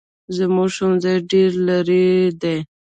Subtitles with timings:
[0.37, 2.05] زموږ ښوونځی ډېر لري
[2.41, 2.57] دی